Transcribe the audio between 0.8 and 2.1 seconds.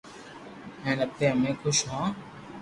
ھين اپي ھمي خوس ھون